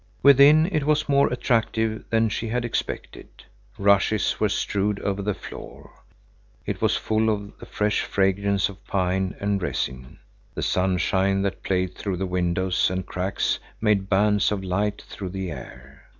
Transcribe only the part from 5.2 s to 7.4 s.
the floor. It was full